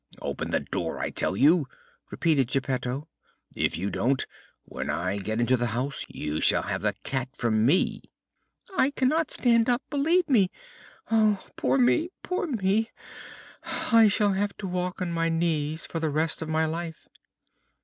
[0.19, 1.67] "Open the door, I tell you!"
[2.09, 3.07] repeated Geppetto.
[3.55, 4.25] "If you don't,
[4.63, 8.09] when I get into the house you shall have the cat from me!"
[8.75, 10.49] "I cannot stand up, believe me.
[11.11, 12.09] Oh, poor me!
[12.23, 12.89] poor me!
[13.91, 17.07] I shall have to walk on my knees for the rest of my life!"